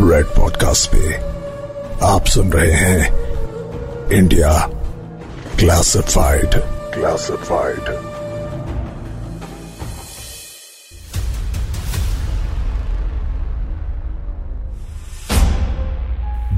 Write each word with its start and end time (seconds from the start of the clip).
Red 0.00 0.26
podcast 0.26 0.90
पे 0.92 1.14
आप 2.06 2.26
सुन 2.26 2.52
रहे 2.52 2.72
हैं 2.72 3.14
इंडिया 4.12 4.70
क्लासिफाइड 5.58 6.50
क्लासिफाइड 6.94 7.80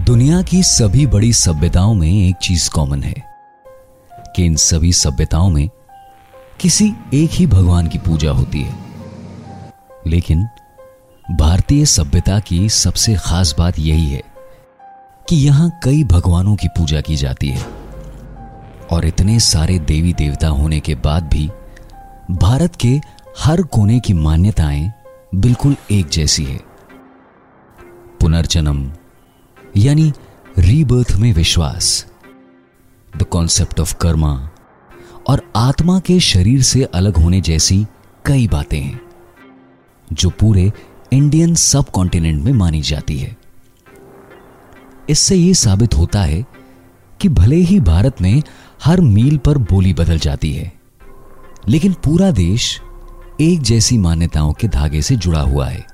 दुनिया 0.04 0.42
की 0.42 0.62
सभी 0.62 1.06
बड़ी 1.06 1.32
सभ्यताओं 1.32 1.94
में 1.94 2.28
एक 2.28 2.36
चीज़ 2.36 2.70
कॉमन 2.70 3.02
है 3.02 3.24
कि 4.36 4.44
इन 4.44 4.56
सभी 4.56 4.92
सभ्यताओं 4.92 5.50
में 5.50 5.68
किसी 6.60 6.92
एक 7.14 7.30
ही 7.30 7.46
भगवान 7.46 7.86
की 7.86 7.98
पूजा 7.98 8.30
होती 8.30 8.62
है। 8.62 8.74
लेकिन 10.06 10.48
भारतीय 11.30 11.84
सभ्यता 11.84 12.40
की 12.40 12.68
सबसे 12.68 13.14
खास 13.14 13.54
बात 13.58 13.78
यही 13.78 14.06
है 14.06 14.22
कि 15.28 15.36
यहाँ 15.36 15.80
कई 15.84 16.04
भगवानों 16.04 16.56
की 16.56 16.68
पूजा 16.68 17.00
की 17.00 17.16
जाती 17.16 17.48
है। 17.48 17.66
और 18.90 19.04
इतने 19.04 19.40
सारे 19.40 19.78
देवी 19.78 20.12
देवता 20.12 20.48
होने 20.48 20.80
के 20.80 20.94
बाद 20.94 21.22
भी 21.22 21.50
भारत 22.30 22.76
के 22.76 23.00
हर 23.38 23.62
कोने 23.62 24.00
की 24.00 24.12
मान्यताएँ 24.12 24.92
बिल्कुल 25.34 25.76
एक 25.90 26.08
जैसी 26.08 26.44
है। 26.44 26.60
पुनर्जन्म, 28.20 28.92
यानी 29.76 30.12
रीबर्थ 30.58 31.12
में 31.12 31.32
विश्वास 31.32 32.06
द 33.16 33.22
कॉन्सेप्ट 33.22 33.80
ऑफ़ 33.80 33.94
कर्मा 33.94 34.50
और 35.28 35.52
आत्मा 35.56 36.00
के 36.00 36.20
शरीर 36.20 36.62
से 36.62 36.84
अलग 36.84 37.16
होने 37.16 37.40
जैसी 37.40 37.86
कई 38.26 38.48
बातें 38.48 38.80
हैं, 38.80 39.00
जो 40.12 40.30
पूरे 40.30 40.72
इंडियन 41.12 41.54
सब 41.54 41.88
कॉन्टिनेंट 41.90 42.44
में 42.44 42.52
मानी 42.52 42.80
जाती 42.80 43.18
है। 43.18 43.36
इससे 45.10 45.36
यह 45.36 45.52
साबित 45.54 45.94
होता 45.94 46.22
है 46.22 46.44
कि 47.20 47.28
भले 47.28 47.56
ही 47.56 47.78
भारत 47.80 48.20
में 48.22 48.42
हर 48.84 49.00
मील 49.00 49.38
पर 49.38 49.58
बोली 49.70 49.92
बदल 49.94 50.18
जाती 50.18 50.52
है, 50.52 50.72
लेकिन 51.68 51.92
पूरा 52.04 52.30
देश 52.30 52.80
एक 53.40 53.60
जैसी 53.60 53.98
मान्यताओं 53.98 54.52
के 54.52 54.68
धागे 54.68 55.02
से 55.02 55.16
जुड़ा 55.16 55.40
हुआ 55.40 55.66
है। 55.68 55.84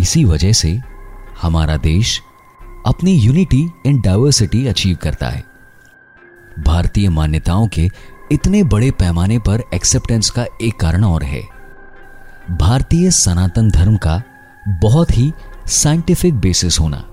इसी 0.00 0.24
वजह 0.24 0.52
से 0.52 0.70
हमारा 1.42 1.76
देश 1.76 2.20
अपनी 2.86 3.14
यूनिटी 3.14 3.62
एंड 3.86 4.02
डाइवर्सिटी 4.02 4.66
अचीव 4.66 4.96
करता 4.96 5.28
है। 5.28 5.44
भारतीय 6.58 7.08
मान्यताओं 7.08 7.66
के 7.68 7.88
इतने 8.32 8.62
बड़े 8.64 8.90
पैमाने 8.90 9.38
पर 9.38 9.62
एक्सेप्टेंस 9.74 10.30
का 10.30 10.44
एक 10.62 10.78
कारण 10.80 11.04
और 11.04 11.22
है। 11.22 11.42
भारतीय 12.50 13.10
सनातन 13.10 13.70
धर्म 13.70 13.96
का 13.96 14.22
बहुत 14.68 15.10
ही 15.10 15.32
साइंटिफिक 15.66 16.34
बेसिस 16.34 16.80
होना। 16.80 17.04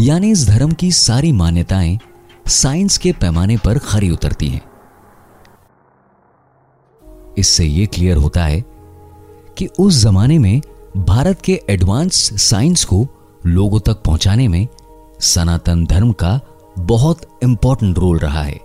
यानी 0.00 0.30
इस 0.30 0.48
धर्म 0.48 0.72
की 0.72 0.92
सारी 0.92 1.32
मान्यताएँ 1.32 1.98
साइंस 2.46 2.98
के 2.98 3.12
पैमाने 3.12 3.56
पर 3.56 3.78
खरी 3.78 4.10
उतरती 4.10 4.48
हैं। 4.48 4.62
इससे 7.38 7.64
यह 7.64 7.86
क्लियर 7.86 8.16
होता 8.16 8.44
है 8.44 8.64
कि 9.58 9.66
उस 9.66 9.94
जमाने 9.94 10.38
में 10.38 10.60
भारत 10.96 11.40
के 11.40 11.62
एडवांस 11.70 12.42
साइंस 12.50 12.84
को 12.84 13.08
लोगों 13.46 13.80
तक 13.80 14.02
पहुँचाने 14.02 14.48
में 14.48 14.68
सनातन 15.20 15.84
धर्म 15.84 16.12
का 16.12 16.40
बहुत 16.78 17.40
इंपॉर्टेंट 17.42 17.98
रोल 17.98 18.18
रहा 18.18 18.42
है। 18.42 18.60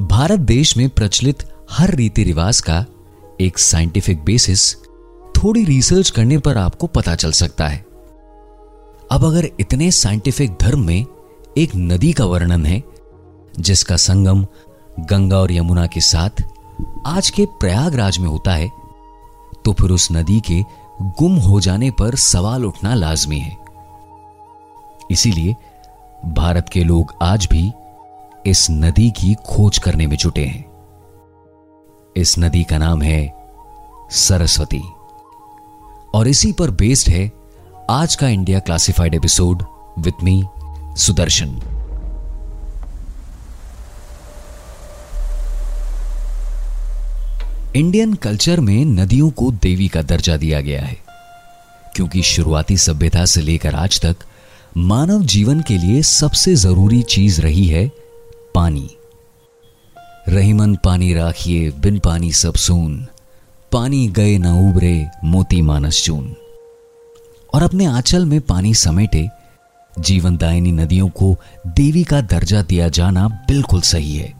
भारत 0.00 0.40
देश 0.40 0.76
में 0.76 0.90
प्रचलित 0.90 1.52
हर 1.70 1.94
रीति 1.94 2.24
रिवाज 2.24 2.60
का 2.60 2.84
एक 3.40 3.58
साइंटिफिक 3.58 4.22
बेसिस 4.24 4.74
थोड़ी 5.34 5.64
रिसर्च 5.64 6.10
करने 6.10 6.38
पर 6.38 6.58
आपको 6.58 6.86
पता 6.86 7.14
चल 7.14 7.32
सकता 7.32 7.66
है। 7.68 7.84
अब 9.10 9.24
अगर 9.24 9.48
इतने 9.60 9.90
साइंटिफिक 9.90 10.56
धर्म 10.60 10.86
में 10.86 11.04
एक 11.58 11.74
नदी 11.76 12.12
का 12.12 12.24
वर्णन 12.24 12.66
है, 12.66 12.82
जिसका 13.60 13.96
संगम 13.96 14.46
गंगा 15.00 15.38
और 15.38 15.52
यमुना 15.52 15.86
के 15.86 16.00
साथ 16.00 16.42
आज 17.06 17.30
के 17.30 17.44
प्रयागराज 17.60 18.18
में 18.18 18.28
होता 18.28 18.52
है 18.52 18.68
तो 19.64 19.72
फिर 19.72 19.90
उस 19.90 20.08
नदी 20.12 20.40
के 20.40 20.60
गुम 21.18 21.36
हो 21.36 21.60
जाने 21.60 21.90
पर 21.90 22.14
सवाल 22.14 22.64
उठना 22.64 22.94
लाजमी 22.94 23.38
है। 23.38 23.56
इसीलिए 25.10 25.54
भारत 26.26 26.68
के 26.68 26.84
लोग 26.84 27.14
आज 27.22 27.48
भी 27.52 27.70
इस 28.46 28.66
नदी 28.70 29.10
की 29.10 29.34
खोज 29.46 29.78
करने 29.78 30.06
में 30.06 30.16
जुटे 30.16 30.44
हैं। 30.44 30.64
इस 32.16 32.38
नदी 32.38 32.62
का 32.64 32.76
नाम 32.78 33.02
है 33.02 33.34
सरस्वती। 34.10 34.82
और 36.14 36.28
इसी 36.28 36.52
पर 36.52 36.70
बेस्ड 36.70 37.08
है 37.08 37.30
आज 37.90 38.14
का 38.14 38.28
India 38.28 38.58
classified 38.58 39.14
episode 39.14 39.62
with 39.98 40.22
me 40.24 40.44
Sudarshan. 40.96 41.60
Indian 47.76 48.14
culture 48.14 48.60
में 48.60 48.84
नदियों 48.84 49.30
को 49.30 49.50
देवी 49.52 49.88
का 49.88 50.02
दर्जा 50.02 50.36
दिया 50.36 50.60
गया 50.60 50.82
है, 50.82 50.96
क्योंकि 51.96 52.22
शुरुआती 52.22 52.76
सभ्यता 52.76 53.24
से 53.24 53.42
लेकर 53.42 53.74
आज 53.74 54.00
तक 54.00 54.16
मानव 54.76 55.22
जीवन 55.26 55.60
के 55.60 55.78
लिए 55.78 56.02
सबसे 56.02 56.54
ज़रूरी 56.56 57.02
चीज़ 57.02 57.40
रही 57.40 57.66
है 57.66 57.90
पानी। 58.54 58.88
रहीमन 60.28 60.74
पानी 60.74 61.14
राखिए, 61.14 61.70
बिन 61.70 61.98
पानी 61.98 62.32
सब 62.32 62.54
सून। 62.54 63.06
पानी 63.72 64.08
गए 64.08 64.38
न 64.38 64.46
उबरे, 64.46 65.06
मोती 65.24 65.62
मानस 65.62 66.04
चून। 66.04 66.36
और 67.54 67.62
अपने 67.62 67.86
आंचल 67.86 68.26
में 68.26 68.40
पानी 68.40 68.74
समेटे 68.74 69.28
जीवनदायिनी 69.98 70.72
नदियों 70.72 71.08
को 71.08 71.36
देवी 71.66 72.04
का 72.04 72.20
दर्जा 72.20 72.62
दिया 72.62 72.88
जाना 72.88 73.28
बिल्कुल 73.28 73.80
सही 73.80 74.16
है। 74.16 74.34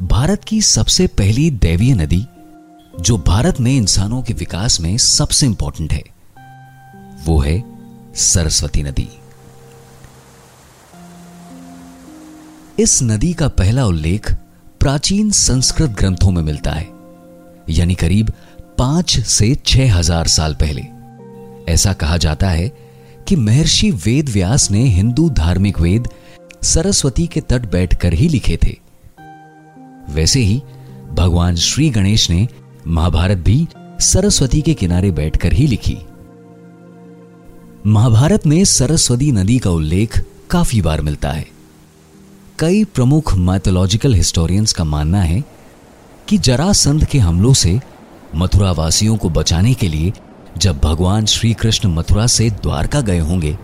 भारत 0.00 0.44
की 0.44 0.62
सबसे 0.62 1.06
पहली 1.06 1.50
दैवीय 1.50 1.94
नदी, 1.94 2.26
जो 3.00 3.18
भारत 3.18 3.60
में 3.60 3.76
इंसानों 3.76 4.22
के 4.22 4.34
विकास 4.34 4.80
में 4.80 4.98
सबसे 4.98 5.46
इंपॉर्टेंट 5.46 5.92
है, 5.92 6.04
वो 7.24 7.38
है 7.38 7.64
सरस्वती 8.14 8.82
नदी। 8.82 9.17
इस 12.78 13.02
नदी 13.02 13.32
का 13.34 13.46
पहला 13.50 13.84
उल्लेख 13.86 14.30
प्राचीन 14.80 15.30
संस्कृत 15.30 15.90
ग्रंथों 15.90 16.30
में 16.30 16.42
मिलता 16.42 16.70
है, 16.70 16.86
यानी 17.70 17.94
करीब 17.94 18.30
पाँच 18.78 19.18
से 19.20 19.54
छह 19.66 19.94
हज़ार 19.94 20.26
साल 20.26 20.54
पहले। 20.54 20.82
ऐसा 21.72 21.92
कहा 21.92 22.16
जाता 22.16 22.50
है 22.50 22.68
कि 23.28 23.36
महर्षि 23.36 23.90
वेद 24.04 24.28
व्यास 24.28 24.70
ने 24.70 24.84
हिंदू 24.88 25.28
धार्मिक 25.30 25.80
वेद 25.80 26.08
सरस्वती 26.64 27.26
के 27.26 27.40
तट 27.42 27.70
बैठकर 27.72 28.12
ही 28.12 28.28
लिखे 28.28 28.58
थे। 28.64 28.76
वैसे 30.10 30.40
ही, 30.40 30.62
भगवान 31.12 31.56
श्री 31.56 31.90
गणेश 31.90 32.30
ने 32.30 32.46
महाभारत 32.86 33.38
भी 33.40 33.66
सरस्वती 34.02 34.62
के 34.62 34.74
किनारे 34.76 35.10
बैठकर 35.10 35.52
ही 35.52 35.66
लिखी। 35.66 35.98
महाभारत 37.88 38.46
में 38.46 38.64
सरस्वती 38.68 39.32
नदी 39.34 39.58
का 39.58 39.70
उल्लेख 39.72 40.24
काफ़ी 40.50 40.80
बार 40.82 41.00
मिलता 41.02 41.30
है। 41.30 41.46
कई 42.60 42.84
प्रमुख 42.84 43.32
मैथोलॉजिकल 43.38 44.14
हिस्टोरियंस 44.14 44.72
का 44.72 44.84
मानना 44.84 45.20
है 45.22 45.42
कि 46.28 46.38
जरासंध 46.38 47.04
के 47.04 47.18
हमलों 47.18 47.52
से 47.54 47.80
मथुरा 48.36 48.70
वासियों 48.72 49.16
को 49.16 49.30
बचाने 49.30 49.74
के 49.74 49.88
लिए 49.88 50.12
जब 50.58 50.78
भगवान 50.78 51.26
श्री 51.26 51.52
कृष्ण 51.54 51.88
मथुरा 51.88 52.26
से 52.26 52.48
द्वारका 52.62 53.00
गए 53.00 53.18
होंगे 53.18 53.56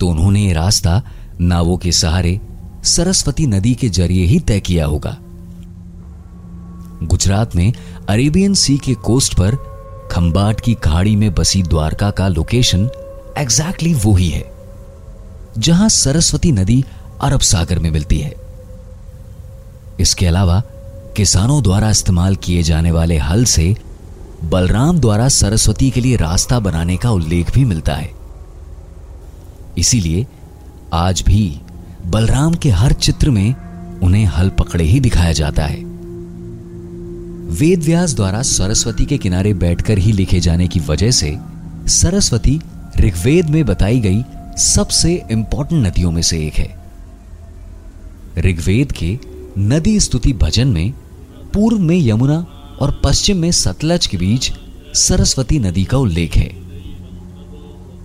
तो 0.00 0.08
उन्होंने 0.08 0.40
ये 0.40 0.52
रास्ता 0.52 1.02
नावों 1.40 1.76
के 1.76 1.92
सहारे 1.92 2.38
सरस्वती 2.84 3.46
नदी 3.46 3.74
के 3.74 3.88
ज़रिए 3.88 4.26
ही 4.26 4.38
तय 4.40 4.60
किया 4.60 4.86
होगा। 4.86 5.16
गुजरात 7.02 7.56
में 7.56 7.72
अरेबियन 8.08 8.54
सी 8.54 8.78
के 8.78 8.94
कोस्ट 9.04 9.34
पर 9.34 9.56
खंबाट 10.12 10.60
की 10.60 10.74
खाड़ी 10.74 11.16
में 11.16 11.32
बसी 11.34 11.62
द्वारका 11.62 12.10
का 12.10 12.28
लोकेशन 12.28 12.88
एग्जैक्टली 13.38 13.94
वो 13.94 14.14
ही 14.14 14.28
है, 14.28 14.50
जहाँ 15.58 15.88
सरस्वती 15.88 16.52
नदी 16.52 16.84
अरब 17.20 17.40
सागर 17.40 17.78
में 17.78 17.90
मिलती 17.90 18.18
है। 18.18 18.34
इसके 20.00 20.26
अलावा, 20.26 20.62
किसानों 21.16 21.62
द्वारा 21.62 21.90
इस्तेमाल 21.90 22.36
किए 22.36 22.62
जाने 22.62 22.90
वाले 22.90 23.18
हल 23.18 23.44
से 23.44 23.76
बलराम 24.44 24.98
द्वारा 24.98 25.28
सरस्वती 25.28 25.90
के 25.90 26.00
लिए 26.00 26.16
रास्ता 26.16 26.60
बनाने 26.60 26.96
का 26.96 27.10
उल्लेख 27.10 27.54
भी 27.54 27.64
मिलता 27.64 27.94
है। 27.94 28.10
इसीलिए, 29.78 30.26
आज 30.92 31.22
भी 31.26 31.60
बलराम 32.06 32.54
के 32.54 32.70
हर 32.70 32.92
चित्र 32.92 33.30
में 33.30 33.54
उन्हें 34.00 34.24
हल 34.24 34.48
पकड़े 34.48 34.84
ही 34.84 35.00
दिखाया 35.00 35.32
जाता 35.32 35.64
है। 35.64 35.84
वेद 37.50 37.82
व्यास 37.82 38.14
द्वारा 38.14 38.42
सरस्वती 38.42 39.06
के 39.06 39.18
किनारे 39.18 39.54
बैठकर 39.54 39.98
ही 39.98 40.12
लिखे 40.12 40.40
जाने 40.40 40.68
की 40.68 40.80
वजह 40.80 41.10
से 41.10 41.38
सरस्वती 41.86 42.60
ऋग्वेद 43.00 43.50
में 43.50 43.66
बताई 43.66 44.00
गई 44.00 44.24
सबसे 44.58 45.22
इंपॉर्टेंट 45.30 45.86
नदियों 45.86 46.12
में 46.12 46.22
से 46.22 46.46
एक 46.46 46.54
है। 46.54 46.79
ऋग्वेद 48.38 48.92
के 48.92 49.18
नदी 49.58 50.00
स्तुति 50.00 50.32
भजन 50.32 50.68
में 50.68 50.92
पूर्व 51.54 51.78
में 51.78 51.96
यमुना 51.96 52.46
और 52.80 53.00
पश्चिम 53.04 53.36
में 53.36 53.52
सतलज 53.52 54.06
के 54.06 54.16
बीच 54.16 54.52
सरस्वती 54.94 55.58
नदी 55.58 55.84
का 55.84 55.98
उल्लेख 55.98 56.36
है। 56.36 56.60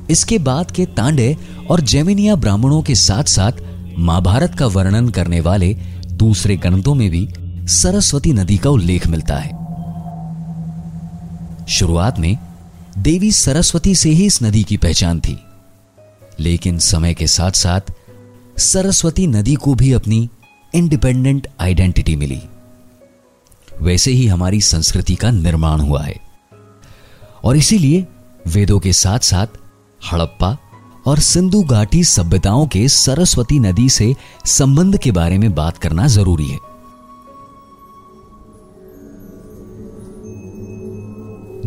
इसके 0.09 0.39
बाद 0.39 0.71
के 0.71 0.85
तांडे 0.85 1.37
और 1.69 1.81
जेमिनिया 1.81 2.35
ब्राह्मणों 2.35 2.81
के 2.81 2.95
साथ 2.95 3.23
साथ 3.23 3.51
महाभारत 3.99 4.55
का 4.55 4.67
वर्णन 4.67 5.09
करने 5.09 5.39
वाले 5.39 5.77
दूसरे 6.07 6.57
ग्रंथों 6.57 6.95
में 6.95 7.09
भी 7.09 7.29
सरस्वती 7.67 8.33
नदी 8.33 8.57
का 8.57 8.69
उल्लेख 8.69 9.07
मिलता 9.07 9.37
है। 9.37 9.65
शुरुआत 11.65 12.19
में 12.19 12.37
देवी 12.97 13.31
सरस्वती 13.31 13.95
से 13.95 14.09
ही 14.09 14.25
इस 14.25 14.43
नदी 14.43 14.63
की 14.63 14.77
पहचान 14.77 15.19
थी। 15.19 15.39
लेकिन 16.39 16.79
समय 16.79 17.13
के 17.13 17.27
साथ 17.27 17.51
साथ 17.51 17.81
सरस्वती 18.57 19.27
नदी 19.27 19.55
को 19.55 19.75
भी 19.75 19.93
अपनी 19.93 20.29
इंडिपेंडेंट 20.75 21.47
आइडेंटिटी 21.59 22.15
मिली। 22.15 22.41
वैसे 23.81 24.11
ही 24.11 24.27
हमारी 24.27 24.61
संस्कृति 24.61 25.15
का 25.15 25.31
निर्माण 25.31 25.79
हुआ 25.79 26.03
है। 26.03 26.15
और 27.43 27.57
इसीलिए 27.57 28.07
वेदों 28.47 28.79
के 28.79 28.93
साथ 28.93 29.19
साथ 29.19 29.47
हड़प्पा 30.13 30.57
और 31.05 31.19
सिंधु 31.19 31.63
घाटी 31.63 32.03
सभ्यताओं 32.03 32.67
के 32.67 32.87
सरस्वती 32.89 33.59
नदी 33.59 33.89
से 33.89 34.15
संबंध 34.45 34.97
के 34.97 35.11
बारे 35.11 35.37
में 35.37 35.55
बात 35.55 35.77
करना 35.77 36.07
ज़रूरी 36.07 36.47
है। 36.47 36.59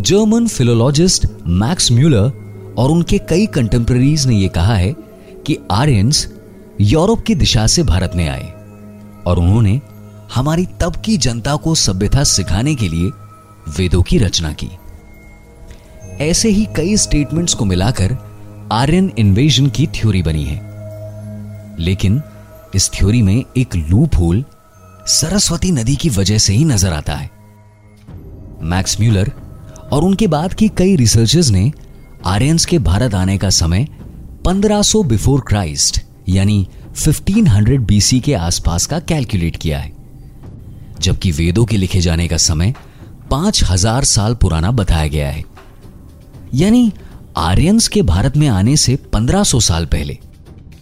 जर्मन 0.03 0.47
फिलोलॉजिस्ट 0.47 1.27
मैक्स 1.47 1.93
म्यूलर 1.93 2.33
और 2.79 2.91
उनके 2.91 3.19
कई 3.19 3.47
कंटेम्प्रेरीज 3.47 4.27
ने 4.27 4.37
यह 4.37 4.49
कहा 4.49 4.75
है 4.75 4.93
कि 5.47 5.59
आर्यंस 5.71 6.38
यूरोप 6.81 7.23
की 7.23 7.35
दिशा 7.35 7.67
से 7.67 7.83
भारत 7.83 8.13
में 8.15 8.29
आए 8.29 8.53
और 9.27 9.39
उन्होंने 9.39 9.81
हमारी 10.35 10.67
तब 10.81 10.97
की 10.97 11.17
जनता 11.17 11.57
को 11.57 11.75
सभ्यता 11.75 12.25
सिखाने 12.25 12.75
के 12.75 12.89
लिए 12.89 13.11
वेदों 13.79 14.03
की 14.03 14.19
रचना 14.19 14.53
की। 14.53 14.69
ऐसे 16.21 16.49
ही 16.49 16.69
कई 16.77 16.97
स्टेटमेंट्स 16.97 17.55
को 17.55 17.65
मिलाकर 17.65 18.17
आर्यन 18.73 19.13
इन्वेजन 19.19 19.67
की 19.67 19.87
थ्योरी 19.87 20.23
बनी 20.23 20.45
है। 20.45 20.57
लेकिन 21.79 22.23
इस 22.75 22.91
थ्योरी 22.95 23.23
में 23.23 23.45
एक 23.57 23.77
लूप 23.77 24.11
होल 24.19 24.45
सरस्वती 25.07 25.71
नदी 25.71 25.97
की 25.97 26.09
वजह 26.09 26.39
से 26.39 26.53
ही 26.53 26.65
नज़र 26.65 26.93
आता 26.93 27.15
है। 27.15 27.31
मैक्स 28.63 29.01
म्यूलर 29.01 29.33
और 29.93 30.03
उनके 30.03 30.27
बाद 30.27 30.55
की 30.55 30.69
कई 30.69 30.97
रिसर्चर्स 30.97 31.51
ने 31.51 31.73
आर्यंस 32.27 32.65
के 32.65 32.79
भारत 32.79 33.15
आने 33.15 33.39
का 33.39 33.51
समय 33.51 33.89
1500 34.47 35.05
बिफोर 35.05 35.41
क्राइस्ट 35.41 36.08
यानी 36.29 36.67
1500 36.97 37.79
बीसी 37.79 38.21
के 38.21 38.35
आसपास 38.35 38.87
का 38.87 38.99
कैलकुलेट 38.99 39.57
किया 39.57 39.79
है। 39.79 39.93
जबकि 41.01 41.31
वेदों 41.33 41.65
के 41.65 41.77
लिखे 41.77 42.01
जाने 42.01 42.29
का 42.29 42.37
समय 42.37 42.75
5000 43.31 44.05
साल 44.05 44.35
पुराना 44.35 44.71
बताया 44.71 45.09
गया 45.09 45.31
है। 45.31 45.45
यानी 46.55 46.93
आर्यंस 47.37 47.89
के 47.89 48.03
भारत 48.03 48.37
में 48.37 48.49
आने 48.49 48.77
से 48.77 48.97
1500 48.97 49.61
साल 49.61 49.87
पहले, 49.87 50.19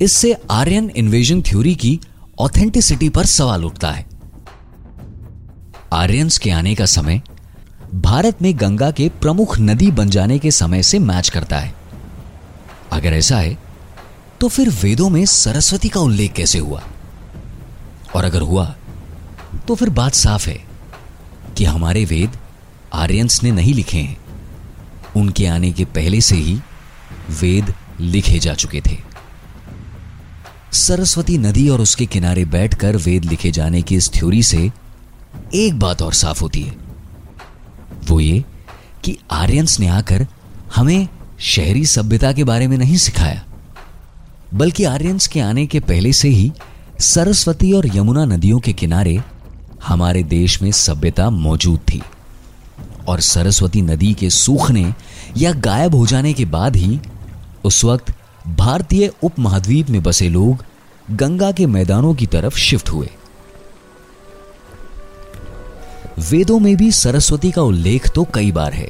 इससे 0.01 0.37
आर्यन 0.51 0.91
इन्वेजन 0.91 1.43
थ्योरी 1.43 1.75
की 1.75 2.01
ऑथेंटिसिटी 2.39 3.09
पर 3.09 3.25
सवाल 3.25 3.65
उठता 3.65 3.91
है। 3.91 4.07
आर्यंस 5.93 6.39
के 6.39 6.51
आने 6.51 6.75
का 6.75 6.87
समय 6.87 7.23
भारत 7.95 8.43
में 8.43 8.53
गंगा 8.61 8.91
के 8.91 9.09
प्रमुख 9.09 9.59
नदी 9.59 9.91
बन 9.91 10.11
जाने 10.11 10.39
के 10.39 10.51
समय 10.51 10.83
से 10.83 10.99
मैच 10.99 11.29
करता 11.29 11.59
है। 11.59 11.75
अगर 12.93 13.13
ऐसा 13.13 13.39
है 13.39 13.66
तो 14.41 14.49
फिर 14.49 14.69
वेदों 14.71 15.09
में 15.11 15.25
सरस्वती 15.27 15.89
का 15.89 16.01
उल्लेख 16.01 16.33
कैसे 16.33 16.59
हुआ? 16.59 16.83
और 18.15 18.25
अगर 18.25 18.41
हुआ 18.41 18.75
तो 19.69 19.75
फिर 19.75 19.91
बात 19.91 20.15
साफ़ 20.15 20.49
है 20.49 20.65
कि 21.57 21.65
हमारे 21.65 22.05
वेद 22.05 22.39
आर्यंस 22.93 23.43
ने 23.43 23.51
नहीं 23.51 23.75
लिखे 23.75 23.99
हैं। 23.99 24.17
उनके 25.17 25.47
आने 25.47 25.73
के 25.73 25.85
पहले 25.85 26.21
से 26.21 26.37
ही 26.37 26.61
वेद 27.41 27.75
लिखे 28.01 28.39
जा 28.39 28.55
चुके 28.55 28.81
थे। 28.81 28.97
सरस्वती 30.73 31.39
नदी 31.39 31.69
और 31.69 31.81
उसके 31.81 32.07
किनारे 32.07 32.45
बैठकर 32.45 32.97
वेद 32.97 33.25
लिखे 33.25 33.51
जाने 33.51 33.83
की 33.83 33.97
इस 33.97 34.13
थ्योरी 34.13 34.43
से 34.43 34.71
एक 35.55 35.79
बात 35.79 36.03
और 36.03 36.13
साफ़ 36.13 36.41
होती 36.41 36.63
है। 36.63 36.77
वो 38.05 38.21
ये 38.21 38.45
कि 39.05 39.19
आर्यंस 39.31 39.81
ने 39.81 39.89
आकर 39.89 40.27
हमें 40.75 41.09
शहरी 41.41 41.87
सभ्यता 41.87 42.33
के 42.33 42.45
बारे 42.45 42.67
में 42.67 42.79
नहीं 42.79 42.97
सिखाया। 42.97 43.45
बल्कि 44.57 44.85
आर्यंस 44.85 45.27
के 45.27 45.41
आने 45.41 45.67
के 45.67 45.81
पहले 45.81 46.13
से 46.13 46.29
ही 46.29 46.53
सरस्वती 47.01 47.73
और 47.73 47.87
यमुना 47.97 48.25
नदियों 48.25 48.59
के 48.59 48.73
किनारे 48.73 49.19
हमारे 49.85 50.23
देश 50.23 50.61
में 50.63 50.71
सभ्यता 50.73 51.29
मौजूद 51.31 51.81
थी। 51.81 52.03
और 53.09 53.21
सरस्वती 53.21 53.83
नदी 53.83 54.13
के 54.15 54.31
सूखने 54.31 54.95
या 55.37 55.53
गायब 55.53 55.95
हो 55.95 56.07
जाने 56.07 56.33
के 56.33 56.45
बाद 56.45 56.77
ही 56.77 56.99
उस 57.65 57.85
वक्त 57.85 58.13
भारतीय 58.57 59.11
उपमहाद्वीप 59.23 59.91
में 59.91 60.03
बसे 60.03 60.29
लोग 60.29 60.65
गंगा 61.11 61.51
के 61.53 61.67
मैदानों 61.67 62.15
की 62.15 62.27
तरफ़ 62.27 62.57
शिफ्ट 62.59 62.89
हुए। 62.89 63.09
वेदों 66.31 66.59
में 66.59 66.77
भी 66.77 66.91
सरस्वती 66.93 67.51
का 67.51 67.63
उल्लेख 67.63 68.09
तो 68.09 68.27
कई 68.35 68.53
बार 68.53 68.73
है, 68.73 68.89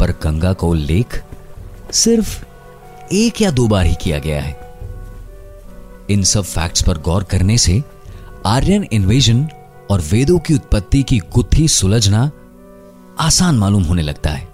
पर 0.00 0.10
गंगा 0.22 0.52
का 0.52 0.66
उल्लेख 0.66 1.22
सिर्फ़ 1.92 2.44
एक 3.10 3.40
या 3.42 3.50
दो 3.50 3.66
बार 3.68 3.86
ही 3.86 3.94
किया 3.94 4.18
गया 4.18 4.40
है। 4.42 4.58
इन 6.10 6.22
सब 6.22 6.44
फैक्ट्स 6.44 6.82
पर 6.82 6.98
गौर 6.98 7.24
करने 7.24 7.56
से 7.58 7.82
आर्यन 8.46 8.86
इन्वेजन 8.92 9.46
और 9.90 10.00
वेदों 10.00 10.38
की 10.38 10.54
उत्पत्ति 10.54 11.02
की 11.02 11.18
गुत्थी 11.34 11.66
सुलझना 11.68 12.30
आसान 13.20 13.58
मालूम 13.58 13.82
होने 13.82 14.02
लगता 14.02 14.30
है। 14.30 14.44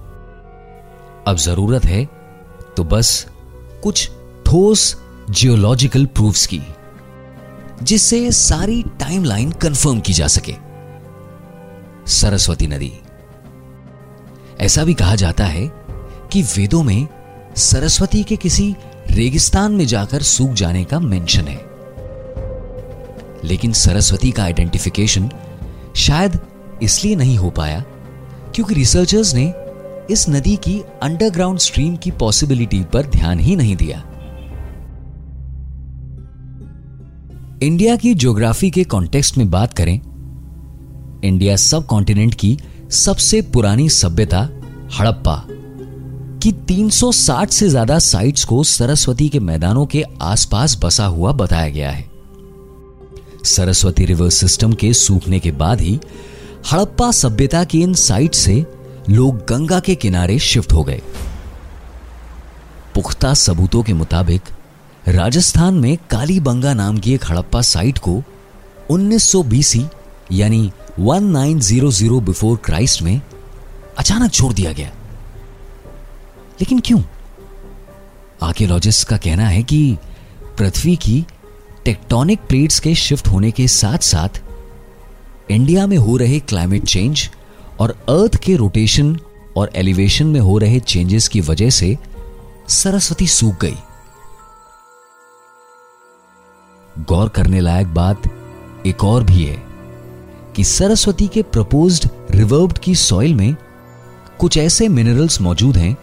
अब 1.26 1.37
ज़रूरत 1.37 1.85
है 1.85 2.05
तो 2.76 2.85
बस 2.85 3.26
कुछ 3.82 4.08
ठोस 4.47 4.94
जियोलॉजिकल 5.31 6.06
प्रूफ्स 6.06 6.47
की, 6.47 6.61
जिससे 7.82 8.31
सारी 8.32 8.82
टाइमलाइन 9.00 9.50
कंफर्म 9.53 10.00
की 10.00 10.12
जा 10.12 10.26
सके। 10.29 10.55
सरस्वती 12.11 12.67
नदी। 12.67 12.93
ऐसा 14.61 14.85
भी 14.85 14.94
कहा 14.94 15.14
जाता 15.14 15.44
है 15.44 15.70
कि 16.32 16.43
वेदों 16.43 16.82
में 16.82 17.06
सरस्वती 17.56 18.23
के 18.23 18.37
किसी 18.37 18.75
रेगिस्तान 19.11 19.73
में 19.73 19.87
जाकर 19.87 20.23
सूख 20.23 20.53
जाने 20.53 20.85
का 20.85 21.00
मेंशन 21.00 21.43
है। 21.43 21.64
लेकिन 23.44 23.73
सरस्वती 23.73 24.31
का 24.31 24.44
आइडेंटिफिकेशन 24.44 25.31
शायद 25.97 26.38
इसलिए 26.82 27.17
नहीं 27.17 27.38
हो 27.38 27.50
पाया 27.50 27.85
क्योंकि 28.55 28.75
रिसर्चर्स 28.75 29.35
ने 29.35 29.55
इस 30.11 30.29
नदी 30.29 30.56
की 30.56 30.82
अंडरग्राउंड 31.03 31.58
स्ट्रीम 31.58 31.96
की 31.96 32.10
पॉसिबिलिटी 32.10 32.84
पर 32.84 33.06
ध्यान 33.06 33.41
ही 33.41 33.56
नहीं 33.56 33.77
दिया। 33.77 34.03
इंडिया 37.63 37.96
की 37.96 38.15
ज्योग्राफी 38.15 38.70
के 38.70 38.84
कॉन्टेक्स्ट 38.84 39.39
में 39.39 39.51
बात 39.51 39.72
करें, 39.72 40.01
इंडिया 41.25 41.56
सब 41.56 41.86
कॉन्टिनेंट 41.86 42.34
की 42.34 42.58
सबसे 42.91 43.43
पुरानी 43.43 43.89
सभ्यता 43.89 44.48
हड़प्पा। 44.98 45.46
की 46.43 46.52
360 46.69 47.50
से 47.50 47.69
ज़्यादा 47.69 47.98
साइट्स 47.98 48.44
को 48.44 48.62
सरस्वती 48.64 49.28
के 49.28 49.40
मैदानों 49.40 49.86
के 49.86 50.02
आसपास 50.22 50.76
बसा 50.82 51.06
हुआ 51.06 51.32
बताया 51.32 51.69
गया 51.69 51.90
है। 51.90 52.05
सरस्वती 53.44 54.05
रिवर 54.05 54.31
सिस्टम 54.31 54.72
के 54.72 54.93
सूखने 54.93 55.40
के 55.40 55.50
बाद 55.52 55.81
ही 55.81 55.98
हड़प्पा 56.72 57.10
सभ्यता 57.10 57.62
की 57.64 57.82
इन 57.82 57.94
साइट 57.94 58.34
से 58.34 58.64
लोग 59.10 59.38
गंगा 59.48 59.81
के 59.81 59.94
किनारे 59.94 60.38
शिफ्ट 60.38 60.72
हो 60.72 60.84
गए। 60.84 61.00
पुख्ता 62.94 63.34
सबूतों 63.34 63.82
के 63.82 63.93
मुताबिक 63.93 64.43
राजस्थान 65.08 65.74
में 65.74 65.96
कालीबंगा 66.10 66.74
नाम 66.74 66.98
की 66.98 67.14
एक 67.14 67.24
हड़प्पा 67.24 67.60
साइट 67.62 67.98
को 67.98 68.22
1900 68.90 69.44
बीसी 69.44 69.84
यानी 70.32 70.70
1900 71.00 72.20
बिफोर 72.20 72.56
क्राइस्ट 72.56 73.02
में 73.02 73.20
अचानक 73.98 74.32
छोड़ 74.32 74.52
दिया 74.52 74.72
गया। 74.72 74.90
लेकिन 76.60 76.81
क्यों? 76.81 77.01
आर्कियोलॉजिस्ट 78.43 79.08
का 79.08 79.17
कहना 79.17 79.46
है 79.46 79.63
कि 79.63 79.96
पृथ्वी 80.58 80.96
की 80.96 81.25
टेक्टोनिक 81.84 82.41
प्लेट्स 82.41 82.81
के 82.81 82.94
शिफ्ट 82.94 83.29
होने 83.29 83.51
के 83.51 83.69
साथ 83.69 83.98
साथ 83.98 84.43
इंडिया 85.51 85.86
में 85.86 85.96
हो 85.96 86.17
रहे 86.17 86.39
क्लाइमेट 86.41 86.84
चेंज 86.84 87.31
और 87.81 87.91
अर्थ 88.08 88.36
के 88.36 88.56
रोटेशन 88.56 89.17
और 89.56 89.70
एलिवेशन 89.77 90.27
में 90.27 90.41
हो 90.41 90.58
रहे 90.58 90.81
चेंजेस 90.81 91.29
की 91.29 91.41
वजह 91.41 91.70
से 91.70 91.96
सरस्वती 92.69 93.27
सूख 93.27 93.60
गई। 93.60 93.77
गौर 97.08 97.29
करने 97.29 97.60
लायक 97.60 97.86
बात 97.86 98.22
एक 98.86 99.05
और 99.05 99.25
भी 99.25 99.44
है 99.44 99.63
कि 100.56 100.65
सरस्वती 100.65 101.29
के 101.29 101.43
प्रपोज्ड 101.43 102.08
रिवर्ब्ड 102.31 102.79
की 102.79 102.94
सॉइल 102.94 103.34
में 103.34 103.55
कुछ 104.39 104.56
ऐसे 104.58 104.89
मिनरल्स 104.89 105.41
मौजूद 105.41 105.77
हैं 105.77 105.96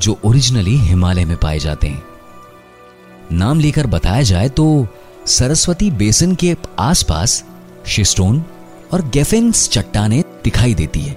जो 0.00 0.18
ओरिजिनली 0.24 0.76
हिमालय 0.78 1.24
में 1.24 1.36
पाए 1.36 1.58
जाते 1.58 1.88
हैं। 1.88 2.02
नाम 3.32 3.60
लेकर 3.60 3.86
बताया 3.86 4.22
जाए 4.22 4.48
तो 4.48 4.86
सरस्वती 5.26 5.90
बेसिन 5.90 6.34
के 6.34 6.54
आसपास 6.78 7.42
शिस्टोन 7.86 8.42
और 8.92 9.02
गेफिन्स 9.08 9.68
चट्टाने 9.68 10.22
दिखाई 10.44 10.74
देती 10.74 11.00
है, 11.00 11.16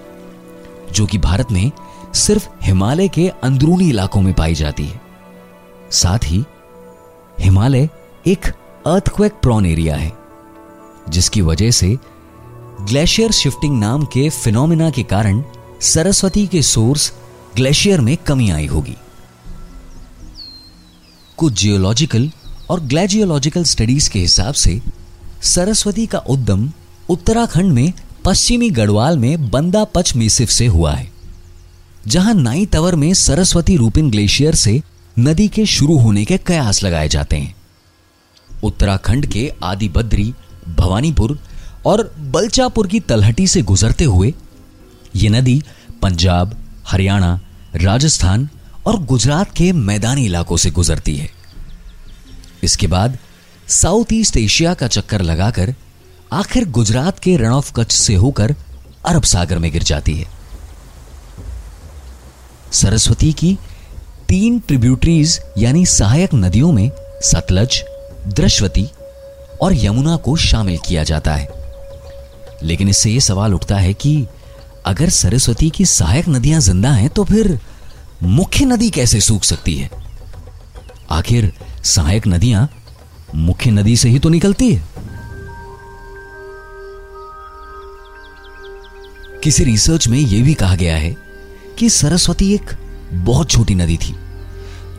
जो 0.91 1.05
कि 1.05 1.17
भारत 1.17 1.51
में 1.51 1.71
सिर्फ़ 2.15 2.47
हिमालय 2.63 3.07
के 3.07 3.27
अंदरूनी 3.43 3.89
इलाकों 3.89 4.21
में 4.21 4.33
पाई 4.33 4.55
जाती 4.55 4.85
है। 4.85 5.01
साथ 5.91 6.25
ही 6.25 6.43
हिमालय 7.39 7.89
एक 8.27 8.45
अर्थक्वेक 8.85 9.33
प्रॉन 9.41 9.65
एरिया 9.65 9.95
है, 9.95 10.11
जिसकी 11.09 11.41
वजह 11.41 11.71
से 11.71 11.97
ग्लेशियर 12.81 13.31
शिफ्टिंग 13.31 13.79
नाम 13.79 14.05
के 14.05 14.29
फिनोमिना 14.29 14.89
के 14.89 15.03
कारण 15.03 15.43
सरस्वती 15.81 16.45
के 16.47 16.61
सोर्स 16.61 17.11
ग्लेशियर 17.55 18.01
में 18.01 18.15
कमी 18.17 18.49
आई 18.49 18.65
होगी। 18.65 18.95
कुछ 21.37 21.53
जियोलॉजिकल 21.53 22.31
और 22.69 22.79
ग्लेजियोलॉजिकल 22.79 23.63
स्टडीज़ 23.63 24.09
के 24.09 24.19
हिसाब 24.19 24.53
से, 24.53 24.81
सरस्वती 25.41 26.05
का 26.05 26.17
उद्गम 26.19 26.71
उत्तराखंड 27.09 27.73
में 27.73 27.93
पश्चिमी 28.25 28.69
गढ़वाल 28.69 29.17
में 29.17 29.49
बंदा 29.51 29.83
पच 29.83 30.15
मेसिफ 30.15 30.49
से 30.49 30.65
हुआ 30.67 30.93
है, 30.93 31.11
जहाँ 32.07 32.33
नाई 32.33 32.65
तवर 32.65 32.95
में 32.95 33.13
सरस्वती 33.13 33.75
रूपिन 33.77 34.09
ग्लेशियर 34.11 34.55
से 34.55 34.81
नदी 35.19 35.47
के 35.47 35.65
शुरू 35.65 35.97
होने 35.97 36.25
के 36.25 36.37
कयास 36.37 36.83
लगाए 36.83 37.09
जाते 37.09 37.35
हैं। 37.35 37.55
उत्तराखंड 38.63 39.25
के 39.25 39.51
आदि 39.63 39.89
बद्री 39.89 40.33
भवानीपुर 40.69 41.37
और 41.85 42.03
बलचापुर 42.19 42.87
की 42.87 42.99
तलहटी 42.99 43.47
से 43.47 43.61
गुजरते 43.61 44.03
हुए 44.03 44.33
ये 45.15 45.29
नदी 45.29 45.61
पंजाब 46.01 46.55
हरियाणा, 46.87 47.39
राजस्थान 47.75 48.49
और 48.85 49.03
गुजरात 49.03 49.55
के 49.55 49.71
मैदानी 49.71 50.25
इलाकों 50.25 50.57
से 50.57 50.71
गुजरती 50.71 51.15
है। 51.17 51.29
इसके 52.63 52.87
बाद 52.87 53.17
साउथ 53.67 54.05
ईस्ट 54.13 54.37
एशिया 54.37 54.73
का 54.73 54.87
चक्कर 54.87 55.21
लगाकर 55.21 55.75
आखिर 56.33 56.69
गुजरात 56.69 57.19
के 57.19 57.37
रण 57.37 57.51
ऑफ़ 57.51 57.73
कच्छ 57.73 57.95
से 57.95 58.15
होकर 58.15 58.55
अरब 59.05 59.23
सागर 59.23 59.59
में 59.59 59.71
गिर 59.71 59.83
जाती 59.83 60.13
है। 60.13 60.27
सरस्वती 62.71 63.33
की 63.33 63.57
तीन 64.29 64.59
ट्रिब्यूटरीज 64.59 65.41
यानी 65.57 65.85
सहायक 65.85 66.29
नदियों 66.33 66.71
में 66.71 66.91
सतलज, 67.21 67.83
दृश्वती 68.27 68.89
और 69.61 69.73
यमुना 69.73 70.15
को 70.15 70.35
शामिल 70.35 70.79
किया 70.87 71.03
जाता 71.03 71.35
है। 71.35 71.49
लेकिन 72.63 72.89
इससे 72.89 73.11
यह 73.11 73.19
सवाल 73.19 73.53
उठता 73.53 73.77
है 73.77 73.93
कि 73.93 74.27
अगर 74.85 75.09
सरस्वती 75.09 75.69
की 75.69 75.85
सहायक 75.85 76.27
नदियाँ 76.29 76.59
ज़िंदा 76.61 76.91
हैं 76.91 77.09
तो 77.09 77.23
फिर 77.23 77.59
मुख्य 78.23 78.65
नदी 78.65 78.89
कैसे 78.89 79.19
सूख 79.21 79.43
सकती 79.43 79.75
है? 79.75 79.89
आखिर 81.11 81.51
सहायक 81.83 82.27
नदियाँ 82.27 82.67
मुख्य 83.35 83.71
नदी 83.71 83.95
से 83.97 84.09
ही 84.09 84.19
तो 84.19 84.29
निकलती 84.29 84.73
है। 84.73 84.83
किसी 89.43 89.63
रिसर्च 89.63 90.07
में 90.07 90.17
यह 90.17 90.43
भी 90.43 90.53
कहा 90.53 90.75
गया 90.75 90.95
है 90.95 91.15
कि 91.79 91.89
सरस्वती 91.89 92.53
एक 92.53 92.71
बहुत 93.13 93.49
छोटी 93.49 93.75
नदी 93.75 93.97
थी, 93.97 94.15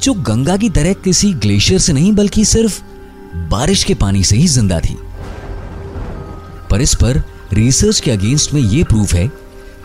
जो 0.03 0.15
गंगा 0.15 0.57
की 0.57 0.71
तरह 0.71 0.93
किसी 0.95 1.33
ग्लेशियर 1.35 1.81
से 1.81 1.93
नहीं, 1.93 2.13
बल्कि 2.13 2.45
सिर्फ़ 2.45 2.83
बारिश 3.51 3.85
के 3.85 3.95
पानी 3.95 4.25
से 4.25 4.37
ही 4.37 4.47
ज़िंदा 4.49 4.81
थी। 4.81 4.97
पर 6.71 6.81
इस 6.81 6.95
पर 6.95 7.23
रिसर्च 7.53 8.01
के 8.01 8.11
अगेंस्ट 8.11 8.53
में 8.55 8.61
यह 8.61 8.85
प्रूफ 8.85 9.15
है 9.15 9.31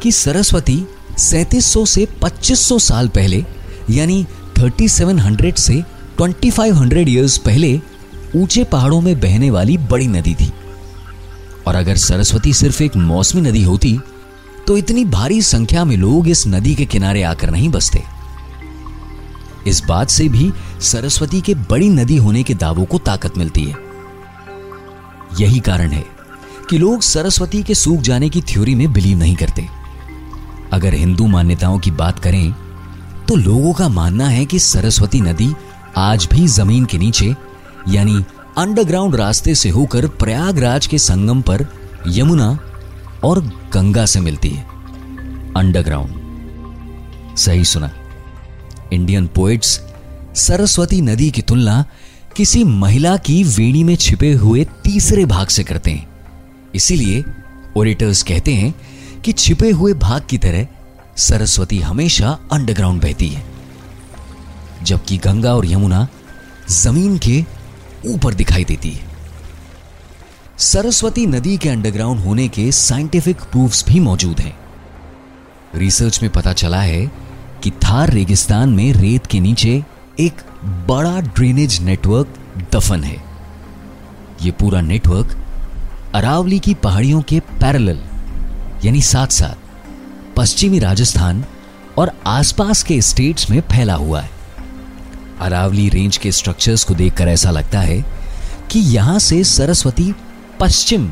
कि 0.02 0.12
सरस्वती 0.12 0.84
3700 1.18 1.86
से 1.86 2.06
2500 2.22 2.80
साल 2.80 3.08
पहले, 3.08 3.46
यानी 3.90 4.26
3700 4.58 5.58
से 5.58 5.84
2500 6.18 7.08
इयर्स 7.08 7.38
पहले, 7.38 7.80
ऊँचे 8.36 8.64
पहाड़ों 8.64 9.02
में 9.02 9.20
बहने 9.20 9.50
वाली 9.52 9.78
बड़ी 9.78 10.08
नदी 10.08 10.36
थी। 10.36 10.52
और 11.68 11.76
अगर 11.76 11.96
सरस्वती 11.96 12.54
सिर्फ़ 12.54 12.84
एक 12.84 12.96
मौसमी 12.96 13.42
नदी 13.42 13.64
होती 13.64 14.00
तो 14.68 14.78
इतनी 14.78 15.04
भारी 15.06 15.42
संख्या 15.42 15.84
में 15.86 15.96
लोग 15.98 16.28
इस 16.28 16.44
नदी 16.48 16.74
के 16.76 16.86
किनारे 16.86 17.24
आकर 17.24 17.52
नहीं 17.52 17.70
बसते। 17.70 18.04
इस 19.68 19.82
बात 19.88 20.10
से 20.10 20.28
भी 20.30 20.52
सरस्वती 20.82 21.42
के 21.42 21.54
बड़ी 21.70 21.90
नदी 21.90 22.18
होने 22.18 22.44
के 22.44 22.54
दावों 22.54 22.86
को 22.86 22.98
ताकत 22.98 23.38
मिलती 23.38 23.64
है। 23.64 23.76
यही 25.40 25.60
कारण 25.60 25.90
है 25.90 26.06
कि 26.70 26.78
लोग 26.78 27.02
सरस्वती 27.02 27.64
के 27.64 27.76
सूख 27.76 28.02
जाने 28.02 28.30
की 28.30 28.42
थ्योरी 28.42 28.76
में 28.76 28.92
बिलीव 28.94 29.18
नहीं 29.18 29.36
करते। 29.36 29.68
अगर 30.72 30.94
हिंदू 30.94 31.28
मान्यताओं 31.28 31.80
की 31.80 31.92
बात 31.92 32.20
करें 32.20 32.54
तो 33.28 33.36
लोगों 33.36 33.74
का 33.74 33.88
मानना 33.90 34.28
है 34.28 34.46
कि 34.46 34.60
सरस्वती 34.60 35.22
नदी 35.22 35.54
आज 35.98 36.28
भी 36.32 36.48
ज़मीन 36.48 36.86
के 36.86 36.98
नीचे, 36.98 37.36
यानी 37.90 38.24
अंडरग्राउंड 38.58 39.16
रास्ते 39.16 39.56
से 39.56 39.70
होकर 39.70 40.08
प्रयागराज 40.08 40.88
के 40.88 40.98
संगम 40.98 41.42
पर 41.42 41.66
यमुना 42.08 42.58
और 43.24 43.42
गंगा 43.74 44.06
से 44.06 44.20
मिलती 44.20 44.50
है। 44.50 44.64
अंडरग्राउंड। 45.58 47.38
सही 47.38 47.66
सुना। 47.66 47.92
इंडियन 48.94 49.28
पोएट्स 49.28 49.80
सरस्वती 50.36 51.02
नदी 51.02 51.30
की 51.32 51.42
तुलना 51.42 51.84
किसी 52.36 52.64
महिला 52.64 53.16
की 53.18 53.44
वेणी 53.44 53.84
में 53.84 53.96
छिपे 53.96 54.32
हुए 54.34 54.66
तीसरे 54.84 55.26
भाग 55.26 55.48
से 55.48 55.64
करते 55.64 55.92
हैं। 55.92 56.08
इसीलिए 56.76 57.24
ओरेटर्स 57.78 58.24
कहते 58.24 58.54
हैं 58.54 58.74
कि 59.26 59.32
छिपे 59.34 59.70
हुए 59.72 59.94
भाग 59.94 60.26
की 60.30 60.38
तरह 60.38 60.68
सरस्वती 61.18 61.80
हमेशा 61.80 62.38
अंडरग्राउंड 62.52 63.02
बहती 63.02 63.28
है, 63.30 63.44
जबकि 64.84 65.18
गंगा 65.18 65.54
और 65.56 65.66
यमुना 65.66 66.08
ज़मीन 66.72 67.18
के 67.18 67.44
ऊपर 68.06 68.34
दिखाई 68.34 68.64
देती 68.64 68.90
है। 68.90 69.08
सरस्वती 70.58 71.26
नदी 71.26 71.58
के 71.58 71.70
अंडरग्राउंड 71.70 72.20
होने 72.20 72.48
के 72.48 72.72
साइंटिफिक 72.72 73.42
प्रूफ्स 73.42 73.86
भी 73.88 74.00
मौजूद 74.00 74.40
हैं। 74.40 74.58
रिसर्च 75.76 76.22
में 76.22 76.32
पता 76.32 76.54
चला 76.54 76.82
है 76.82 77.06
कि 77.64 77.72
थार 77.84 78.10
रेगिस्तान 78.10 78.70
में 78.70 78.92
रेत 78.94 79.26
के 79.26 79.40
नीचे 79.40 79.84
एक 80.20 80.42
बड़ा 80.88 81.20
ड्रेनेज 81.22 81.80
नेटवर्क 81.82 82.36
दफन 82.74 83.04
है। 83.04 83.18
यह 84.42 84.52
पूरा 84.52 84.82
नेटवर्क 84.82 85.38
अरावली 86.16 86.60
की 86.60 86.74
पहाड़ियों 86.74 87.22
के 87.22 87.40
पैरेलल 87.40 88.00
यानी 88.86 89.02
साथ 89.02 89.28
साथ, 89.28 89.56
पश्चिमी 90.36 90.80
राजस्थान 90.80 91.44
और 91.98 92.12
आसपास 92.28 92.84
के 92.84 93.02
स्टेट्स 93.02 93.50
में 93.50 93.60
फैला 93.62 93.96
हुआ 93.96 94.22
है। 94.22 94.30
अरावली 95.40 95.88
रेंज 95.90 96.18
के 96.18 96.32
स्ट्रक्चर्स 96.32 96.84
को 96.84 96.94
देखकर 96.94 97.28
ऐसा 97.28 97.52
लगता 97.52 97.80
है 97.80 98.04
कि 98.72 98.80
यहाँ 98.80 99.20
से 99.20 99.44
सरस्वती 99.44 100.14
पश्चिम, 100.60 101.12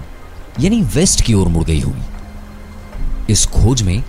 यानी 0.59 0.81
वेस्ट 0.95 1.21
की 1.21 1.33
ओर 1.33 1.47
मुड़ 1.47 1.63
गई 1.63 1.79
होगी 1.79 3.33
इस 3.33 3.45
खोज 3.45 3.81
में 3.81 4.01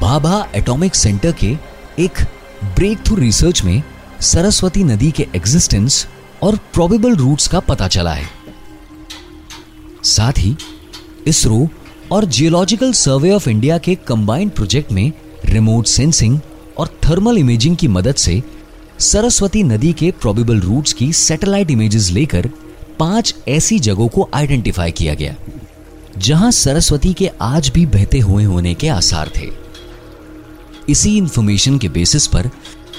बाबा 0.00 0.46
एटॉमिक 0.54 0.94
सेंटर 0.94 1.32
के 1.32 1.56
एक 1.98 2.22
ब्रेक 2.64 3.04
थ्रू 3.06 3.16
रिसर्च 3.16 3.62
में 3.64 3.82
सरस्वती 4.20 4.84
नदी 4.84 5.10
के 5.10 5.26
एग्जिस्टेंस 5.36 6.06
और 6.42 6.56
प्रोबेबल 6.72 7.16
रूट्स 7.16 7.48
का 7.48 7.60
पता 7.60 7.88
चला 7.88 8.12
है। 8.12 8.28
साथ 10.04 10.38
ही, 10.38 10.56
इसरो 11.26 11.68
और 12.12 12.24
जियोलॉजिकल 12.24 12.92
सर्वे 12.92 13.30
ऑफ़ 13.30 13.48
इंडिया 13.50 13.76
के 13.78 13.94
कंबाइंड 13.94 14.50
प्रोजेक्ट 14.50 14.90
में 14.92 15.12
रिमोट 15.44 15.86
सेंसिंग 15.86 16.38
और 16.78 16.88
थर्मल 17.04 17.38
इमेजिंग 17.38 17.76
की 17.76 17.88
मदद 17.88 18.14
से 18.14 18.42
सरस्वती 19.00 19.62
नदी 19.62 19.92
के 19.92 20.10
प्रोबेबल 20.10 20.60
रूट्स 20.60 20.92
की 20.92 21.12
सैटेलाइट 21.12 21.70
इमेजेस 21.70 22.10
लेकर 22.10 22.48
पाँच 22.98 23.34
ऐसी 23.48 23.78
जगहों 23.78 24.08
को 24.08 24.28
आइडेंटिफाई 24.34 24.90
किया 24.90 25.14
गया, 25.14 25.34
जहाँ 26.18 26.50
सरस्वती 26.50 27.12
के 27.12 27.30
आज 27.42 27.68
भी 27.68 27.86
बहते 27.86 28.18
हुए 28.18 28.44
होने 28.44 28.74
के 28.74 28.88
आसार 28.88 29.30
थे। 29.36 29.50
इसी 30.88 31.16
इंफॉर्मेशन 31.16 31.78
के 31.78 31.88
बेसिस 31.88 32.26
पर 32.26 32.50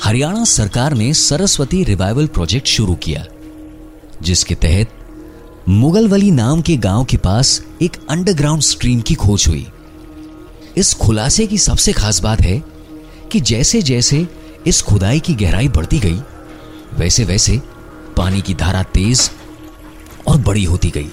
हरियाणा 0.03 0.43
सरकार 0.46 0.93
ने 0.93 1.13
सरस्वती 1.13 1.84
रिवाइवल 1.84 2.27
प्रोजेक्ट 2.27 2.67
शुरू 2.67 2.96
किया, 2.96 3.25
जिसके 4.22 4.55
तहत 4.55 5.00
मुगलवली 5.70 6.32
नाम 6.32 6.62
के 6.62 6.75
गाँव 6.77 7.03
के 7.03 7.17
पास 7.17 7.62
एक 7.82 7.91
अंडरग्राउंड 8.10 8.62
स्ट्रीम 8.62 9.01
की 9.01 9.13
खोज 9.13 9.46
हुई। 9.48 9.65
इस 10.77 10.93
खुलासे 10.93 11.46
की 11.48 11.58
सबसे 11.58 11.93
खास 11.93 12.20
बात 12.22 12.41
है 12.41 12.63
कि 13.32 13.39
जैसे 13.39 13.82
जैसे 13.82 14.27
इस 14.67 14.82
खुदाई 14.82 15.20
की 15.20 15.34
गहराई 15.34 15.67
बढ़ती 15.67 16.00
गई 16.00 16.20
वैसे 16.93 17.24
वैसे 17.24 17.62
पानी 18.17 18.41
की 18.41 18.53
धारा 18.53 18.84
तेज 18.84 19.29
और 20.27 20.38
बड़ी 20.38 20.63
होती 20.63 20.89
गई। 20.89 21.10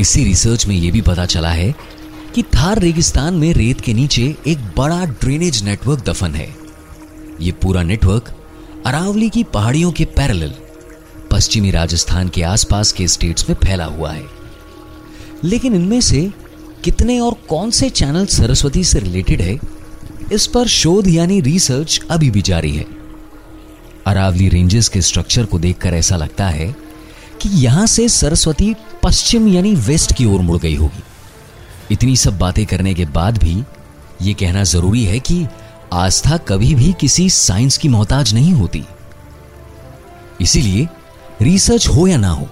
इसी 0.00 0.24
रिसर्च 0.24 0.66
में 0.66 0.74
यह 0.76 0.92
भी 0.92 1.00
पता 1.00 1.24
चला 1.24 1.50
है 1.50 1.74
कि 2.34 2.42
थार 2.42 2.78
रेगिस्तान 2.78 3.34
में 3.34 3.52
रेत 3.52 3.80
के 3.80 3.94
नीचे 3.94 4.36
एक 4.46 4.58
बड़ा 4.76 5.04
ड्रेनेज 5.04 5.62
नेटवर्क 5.62 6.04
दफन 6.04 6.34
है। 6.34 6.56
यह 7.40 7.52
पूरा 7.62 7.82
नेटवर्क 7.82 8.34
अरावली 8.86 9.28
की 9.30 9.44
पहाड़ियों 9.44 9.92
के 9.92 10.04
पैरेलल 10.04 10.54
पश्चिमी 11.40 11.70
राजस्थान 11.70 12.28
के 12.28 12.42
आसपास 12.42 12.92
के 12.92 13.08
स्टेट्स 13.08 13.48
में 13.48 13.56
फैला 13.64 13.84
हुआ 13.84 14.12
है। 14.12 14.24
लेकिन 15.44 15.74
इनमें 15.74 16.00
से 16.00 16.32
कितने 16.84 17.20
और 17.20 17.34
कौन 17.48 17.70
से 17.70 17.90
चैनल 17.90 18.26
सरस्वती 18.26 18.84
से 18.84 18.98
रिलेटेड 18.98 19.40
है, 19.40 19.60
इस 20.32 20.46
पर 20.46 20.66
शोध 20.66 21.08
यानी 21.08 21.40
रिसर्च 21.40 22.00
अभी 22.10 22.30
भी 22.30 22.42
जारी 22.42 22.76
है। 22.76 22.86
अरावली 24.06 24.48
रेंजेस 24.48 24.88
के 24.88 25.02
स्ट्रक्चर 25.02 25.44
को 25.44 25.58
देखकर 25.58 25.94
ऐसा 25.94 26.16
लगता 26.16 26.48
है 26.48 26.76
कि 27.40 27.48
यहाँ 27.48 27.86
से 27.86 28.08
सरस्वती 28.08 28.74
पश्चिम 29.02 29.48
यानी 29.48 29.74
वेस्ट 29.74 30.12
की 30.12 30.24
ओर 30.24 30.40
मुड़ 30.40 30.58
गई 30.58 30.74
होगी। 30.74 31.02
इतनी 31.90 32.16
सब 32.16 32.38
बातें 32.38 32.66
करने 32.66 32.94
के 32.94 33.04
बाद 33.04 33.38
भी 33.38 33.62
यह 34.22 34.34
कहना 34.34 34.64
ज़रूरी 34.64 35.04
है 35.04 35.18
कि 35.18 35.46
आस्था 35.92 36.36
कभी 36.36 36.74
भी 36.74 36.94
किसी 37.00 37.30
साइंस 37.30 37.78
की 37.78 37.88
मोहताज 37.88 38.34
नहीं 38.34 38.52
होती। 38.52 38.84
इसीलिए 40.40 40.88
रिसर्च 41.42 41.88
हो 41.88 42.06
या 42.06 42.16
ना 42.16 42.28
हो, 42.28 42.48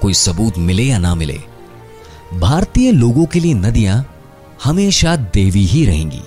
कोई 0.00 0.14
सबूत 0.14 0.58
मिले 0.58 0.82
या 0.82 0.98
ना 0.98 1.14
मिले, 1.14 1.40
भारतीय 2.34 2.90
लोगों 2.92 3.26
के 3.26 3.40
लिए 3.40 3.54
नदियाँ 3.54 4.04
हमेशा 4.64 5.16
देवी 5.16 5.64
ही 5.66 5.84
रहेंगी। 5.86 6.22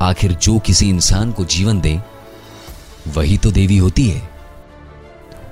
आखिर 0.00 0.32
जो 0.32 0.58
किसी 0.58 0.88
इंसान 0.88 1.32
को 1.32 1.44
जीवन 1.44 1.80
दे, 1.80 2.00
वही 3.08 3.38
तो 3.38 3.50
देवी 3.50 3.76
होती 3.76 4.08
है। 4.08 4.30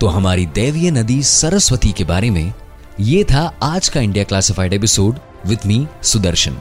तो 0.00 0.06
हमारी 0.06 0.46
दैवीय 0.46 0.90
नदी 0.90 1.22
सरस्वती 1.22 1.92
के 1.92 2.04
बारे 2.04 2.30
में 2.30 2.52
यह 3.00 3.24
था 3.24 3.54
आज 3.62 3.88
का 3.88 4.00
India 4.00 4.24
classified 4.24 4.72
episode 4.72 5.18
with 5.46 5.66
me 5.66 5.86
Sudarshan 6.02 6.58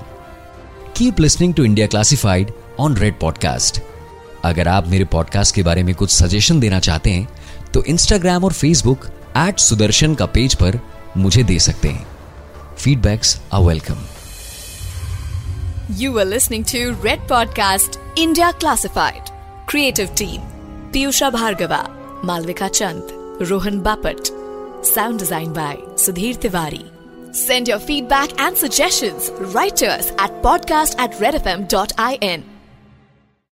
keep 0.96 1.20
listening 1.20 1.54
to 1.54 1.64
India 1.64 1.88
classified 1.88 2.52
on 2.80 2.98
red 2.98 3.20
podcast 3.20 3.82
अगर 4.44 4.68
आप 4.68 4.88
मेरे 4.88 5.06
पॉडकास्ट 5.06 5.56
के 5.56 5.64
बारे 5.64 5.84
में 5.84 5.96
कुछ 5.96 6.12
सजेशन 6.12 6.60
देना 6.60 6.80
चाहते 6.80 7.12
हैं 7.12 7.28
तो 7.74 7.84
इंस्टाग्राम 7.84 8.44
और 8.44 8.54
फेसबुक 8.54 9.06
एट 9.38 9.60
सुदर्शन 9.60 10.16
का 10.16 10.26
पेज 10.26 10.56
पर 10.56 10.80
मुझे 11.18 11.44
दे 11.44 11.60
सकते 11.60 11.88
हैं। 11.88 12.08
Feedbacks 12.78 13.38
are 13.54 13.62
welcome 13.62 14.06
you 15.92 16.18
are 16.20 16.26
listening 16.26 16.66
to 16.66 17.04
red 17.06 17.28
podcast 17.30 18.00
India 18.18 18.52
classified 18.52 19.30
creative 19.70 20.08
team 20.18 20.42
Piyusha 20.94 21.30
Bhargava 21.30 21.86
Malvika 22.26 22.68
Chand 22.68 23.18
Rohan 23.42 23.80
Bapat 23.80 24.28
sound 24.86 25.20
design 25.20 25.54
by 25.54 25.78
Sudhir 25.98 26.36
Tiwari 26.36 26.86
send 27.36 27.70
your 27.70 27.80
feedback 27.80 28.40
and 28.40 28.56
suggestion 28.56 29.20
writers 29.56 30.12
at 30.12 30.42
podcast 30.44 31.00
at 31.00 31.22
red 31.22 31.36
F 31.36 31.48
M 31.48 31.64
dot 31.72 31.94
I 32.00 32.20
N 32.24 32.44